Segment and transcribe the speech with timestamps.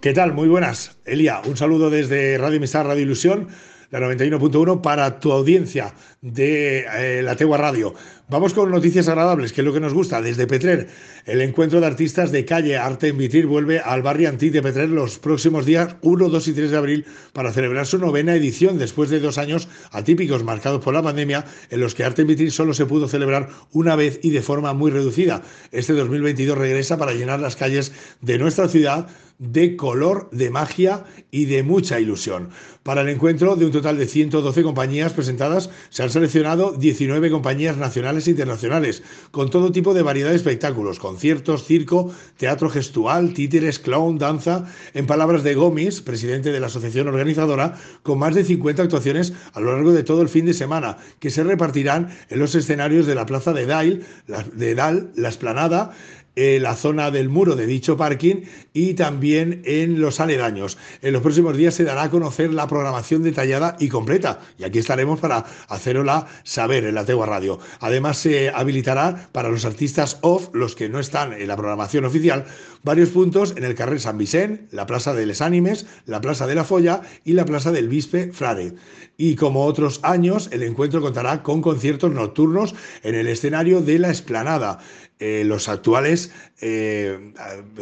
[0.00, 0.32] ¿Qué tal?
[0.32, 0.96] Muy buenas.
[1.04, 3.48] Elia, un saludo desde Radio Amistad, Radio Ilusión,
[3.90, 7.94] la 91.1 para tu audiencia de eh, la Tegua Radio.
[8.30, 10.22] Vamos con noticias agradables, que es lo que nos gusta.
[10.22, 10.88] Desde Petrer,
[11.26, 14.88] el encuentro de artistas de calle Arte en Vitir vuelve al barrio Antí de Petrer
[14.88, 17.04] los próximos días 1, 2 y 3 de abril
[17.34, 21.80] para celebrar su novena edición después de dos años atípicos marcados por la pandemia en
[21.80, 24.92] los que Arte en Vitir solo se pudo celebrar una vez y de forma muy
[24.92, 25.42] reducida.
[25.72, 29.08] Este 2022 regresa para llenar las calles de nuestra ciudad
[29.40, 32.50] de color, de magia y de mucha ilusión.
[32.82, 37.78] Para el encuentro de un total de 112 compañías presentadas, se han seleccionado 19 compañías
[37.78, 43.78] nacionales e internacionales, con todo tipo de variedad de espectáculos, conciertos, circo, teatro gestual, títeres,
[43.78, 48.82] clown, danza, en palabras de Gómez, presidente de la asociación organizadora, con más de 50
[48.82, 52.54] actuaciones a lo largo de todo el fin de semana, que se repartirán en los
[52.54, 55.92] escenarios de la plaza de Dal, la, de Dal, la Esplanada,
[56.36, 58.42] eh, la zona del muro de dicho parking
[58.72, 60.78] y también en los aledaños.
[61.02, 64.78] En los próximos días se dará a conocer la programación detallada y completa y aquí
[64.78, 67.58] estaremos para hacerla saber en la Tegua Radio.
[67.80, 72.44] Además se habilitará para los artistas off, los que no están en la programación oficial,
[72.82, 76.54] varios puntos en el carrer San Vicente, la Plaza de Les Ánimes, la Plaza de
[76.54, 78.74] la Folla y la Plaza del Bispe Frade.
[79.16, 84.10] Y como otros años, el encuentro contará con conciertos nocturnos en el escenario de la
[84.10, 84.78] Esplanada.
[85.18, 86.19] Eh, los actuales
[86.60, 87.16] eh,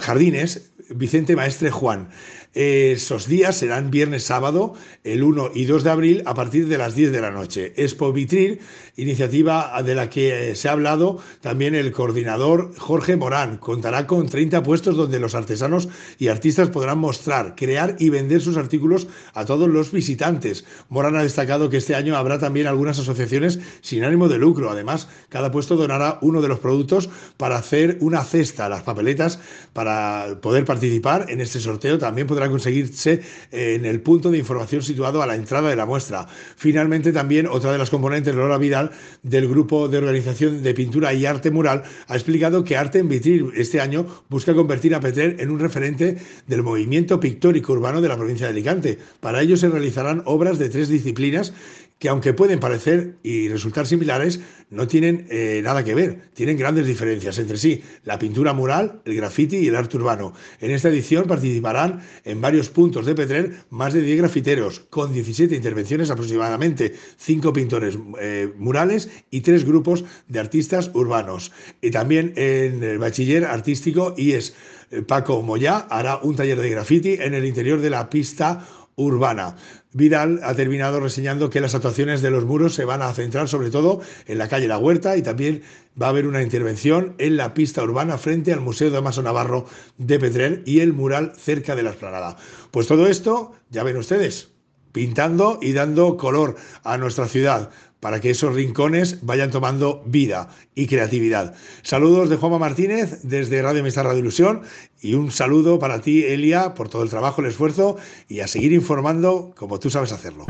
[0.00, 2.08] jardines Vicente Maestre Juan.
[2.56, 4.72] Esos días serán viernes, sábado,
[5.04, 7.74] el 1 y 2 de abril, a partir de las 10 de la noche.
[7.76, 8.60] Expo Vitril,
[8.96, 13.58] iniciativa de la que se ha hablado también el coordinador Jorge Morán.
[13.58, 18.56] Contará con 30 puestos donde los artesanos y artistas podrán mostrar, crear y vender sus
[18.56, 20.64] artículos a todos los visitantes.
[20.88, 24.70] Morán ha destacado que este año habrá también algunas asociaciones sin ánimo de lucro.
[24.70, 29.40] Además, cada puesto donará uno de los productos para hacer una cesta, las papeletas,
[29.74, 31.98] para poder participar en este sorteo.
[31.98, 33.20] También podrá conseguirse
[33.52, 36.26] eh, en el punto de información situado a la entrada de la muestra.
[36.56, 38.90] Finalmente, también otra de las componentes, Lola Vidal,
[39.22, 43.52] del Grupo de Organización de Pintura y Arte Mural, ha explicado que Arte en Vitril
[43.56, 48.16] este año busca convertir a Petrer en un referente del movimiento pictórico urbano de la
[48.16, 48.98] provincia de Alicante.
[49.20, 51.52] Para ello se realizarán obras de tres disciplinas
[51.98, 56.86] que aunque pueden parecer y resultar similares, no tienen eh, nada que ver, tienen grandes
[56.86, 60.34] diferencias entre sí, la pintura mural, el graffiti y el arte urbano.
[60.60, 65.54] En esta edición participarán en varios puntos de Petrer más de 10 grafiteros, con 17
[65.54, 71.52] intervenciones aproximadamente, 5 pintores eh, murales y 3 grupos de artistas urbanos.
[71.80, 74.54] Y también en el bachiller artístico IES,
[74.90, 79.56] eh, Paco Moyá hará un taller de graffiti en el interior de la pista urbana.
[79.92, 83.70] Vidal ha terminado reseñando que las actuaciones de los muros se van a centrar sobre
[83.70, 85.62] todo en la calle La Huerta y también
[86.00, 89.66] va a haber una intervención en la pista urbana frente al Museo de Amaso Navarro
[89.98, 92.36] de Petrer y el mural cerca de la esplanada.
[92.70, 94.50] Pues todo esto, ya ven ustedes,
[94.96, 97.68] pintando y dando color a nuestra ciudad
[98.00, 101.54] para que esos rincones vayan tomando vida y creatividad.
[101.82, 104.62] Saludos de Juanma Martínez desde Radio Amistad Radio Ilusión
[105.02, 108.72] y un saludo para ti, Elia, por todo el trabajo, el esfuerzo y a seguir
[108.72, 110.46] informando como tú sabes hacerlo.